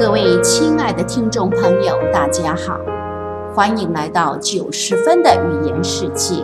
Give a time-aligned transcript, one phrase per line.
[0.00, 2.80] 各位亲爱的听众朋友，大家好，
[3.54, 6.42] 欢迎来到九十分的语言世界。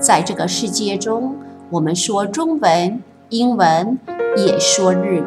[0.00, 1.36] 在这个世界中，
[1.68, 3.98] 我们说中文、英文，
[4.38, 5.24] 也说日语。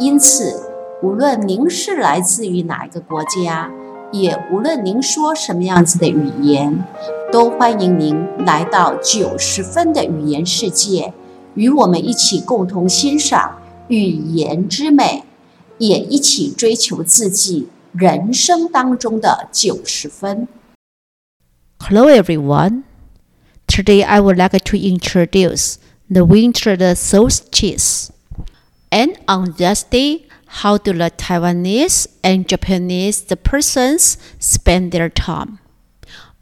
[0.00, 0.68] 因此，
[1.00, 3.70] 无论您是来自于哪一个国家，
[4.10, 6.84] 也无论您说什么样子的语言，
[7.30, 11.14] 都欢迎您来到九十分的语言世界，
[11.54, 15.22] 与我们一起共同欣赏语言之美。
[15.77, 20.47] 也一起追求自己人生当中的九十分。
[21.79, 22.83] Hello everyone.
[23.67, 25.77] Today I would like to introduce
[26.09, 28.09] the winter solstice.
[28.91, 35.59] And on this day, how do the Taiwanese and Japanese the persons spend their time?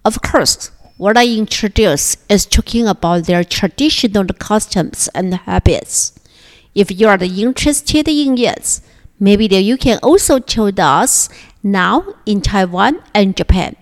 [0.04, 6.14] Of course, what I introduce is talking about their traditional customs and habits.
[6.74, 8.80] If you are interested in it,
[9.19, 11.29] Maybe you can also tell us
[11.63, 13.77] now in Taiwan and Japan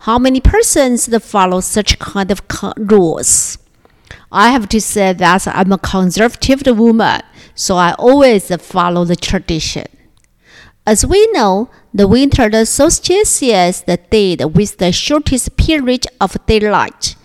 [0.00, 2.42] how many persons follow such kind of
[2.76, 3.58] rules.
[4.30, 7.22] I have to say that I'm a conservative woman,
[7.54, 9.86] so I always follow the tradition.
[10.86, 17.16] As we know, the winter solstice is the day with the shortest period of daylight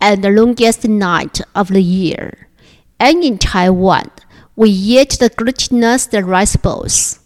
[0.00, 2.48] and the longest night of the year.
[2.98, 4.10] And in Taiwan,
[4.54, 7.20] we eat the glutinous rice balls.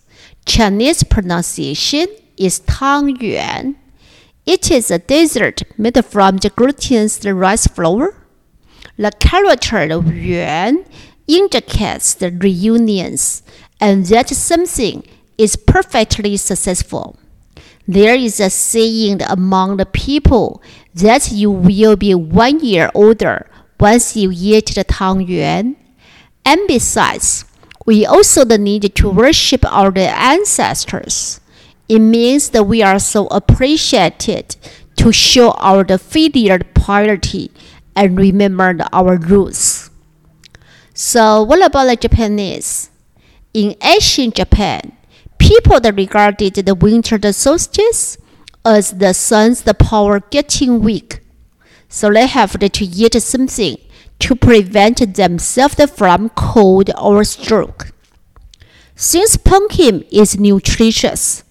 [0.44, 3.76] Chinese pronunciation is Tang Yuan.
[4.44, 8.14] It is a dessert made from the glutinous rice flour.
[8.96, 10.84] The character of Yuan
[11.26, 13.42] indicates the reunions
[13.80, 15.02] and that something
[15.36, 17.18] is perfectly successful.
[17.88, 20.62] There is a saying among the people
[20.94, 25.76] that you will be one year older once you eat the Tang Yuan.
[26.46, 27.44] And besides,
[27.86, 31.40] we also need to worship our ancestors.
[31.88, 34.56] It means that we are so appreciated
[34.96, 37.50] to show our filial piety
[37.96, 39.90] and remember our roots.
[40.94, 42.90] So, what about the Japanese?
[43.52, 44.96] In ancient Japan,
[45.38, 48.18] people that regarded the winter solstice
[48.64, 51.20] as the sun's power getting weak.
[51.88, 53.78] So they have to eat something
[54.20, 57.92] to prevent themselves from cold or stroke.
[58.94, 61.44] Since pumpkin is nutritious,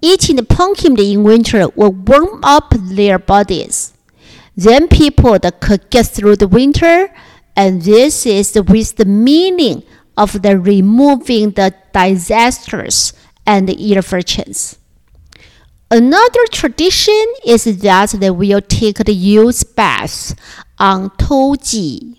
[0.00, 3.94] eating the pumpkin in winter will warm up their bodies.
[4.56, 7.12] Then people could get through the winter,
[7.56, 9.82] and this is with the meaning
[10.16, 13.12] of the removing the disasters
[13.46, 14.78] and irritations.
[15.90, 20.34] Another tradition is that they will take the yuzu bath
[20.78, 22.18] on Touji.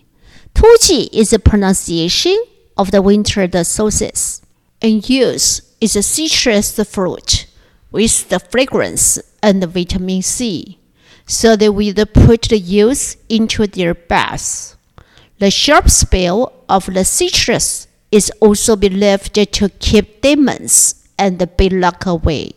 [0.53, 2.37] Touji is a pronunciation
[2.77, 4.41] of the winter the solstice,
[4.81, 7.47] and yuzu is a citrus fruit
[7.91, 10.79] with the fragrance and the vitamin C.
[11.27, 14.75] So they will put the yuzu into their baths.
[15.39, 21.73] The sharp smell of the citrus is also believed to keep demons and the bad
[21.73, 22.51] luck away.